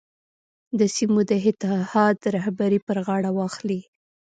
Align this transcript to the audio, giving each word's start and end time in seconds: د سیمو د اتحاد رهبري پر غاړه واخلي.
د 0.79 0.81
سیمو 0.95 1.21
د 1.29 1.31
اتحاد 1.47 2.17
رهبري 2.35 2.79
پر 2.87 2.97
غاړه 3.05 3.29
واخلي. 3.33 3.81